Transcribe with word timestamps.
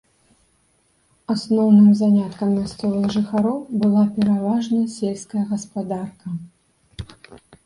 Асноўным 1.33 1.89
заняткам 1.99 2.49
мясцовых 2.61 3.05
жыхароў 3.17 3.57
была 3.85 4.03
пераважна 4.17 4.81
сельская 4.97 5.43
гаспадарка. 5.53 6.27